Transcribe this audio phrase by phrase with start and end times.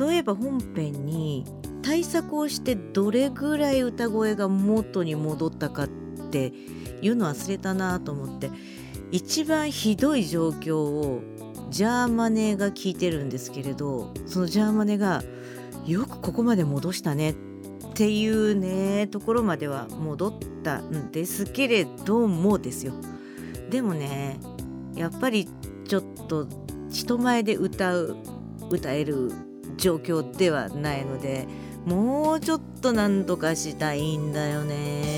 [0.00, 1.44] そういえば本編に
[1.82, 5.88] 対策をしてどれぐらい歌声が元に戻ったかっ
[6.30, 6.54] て
[7.02, 8.50] いうの忘れたなと思って
[9.10, 11.20] 一番ひどい状況を
[11.68, 15.22] ジャーマネが聞いてるんですけれどそのジャーマネが
[15.84, 17.34] よくここまで戻したねっ
[17.92, 20.32] ていうねところまでは戻っ
[20.64, 22.94] たんですけれどもですよ。
[23.68, 24.40] でもね
[24.94, 25.46] やっぱり
[25.86, 26.48] ちょっと
[26.88, 28.16] 人前で歌う
[28.70, 29.30] 歌える
[29.80, 31.46] 状況ではないので
[31.84, 35.09] もうちょっと何とかしたいんだよね。